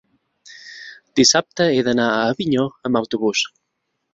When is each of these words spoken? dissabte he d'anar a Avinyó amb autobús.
dissabte 1.19 1.67
he 1.75 1.83
d'anar 1.89 2.09
a 2.15 2.25
Avinyó 2.33 2.67
amb 2.91 3.01
autobús. 3.03 3.45